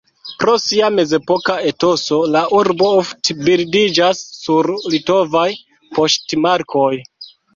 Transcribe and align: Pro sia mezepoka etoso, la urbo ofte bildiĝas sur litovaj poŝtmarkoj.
Pro 0.43 0.53
sia 0.61 0.87
mezepoka 0.99 1.57
etoso, 1.71 2.17
la 2.35 2.41
urbo 2.61 2.87
ofte 3.03 3.35
bildiĝas 3.49 4.23
sur 4.39 4.71
litovaj 4.97 5.47
poŝtmarkoj. 5.99 6.91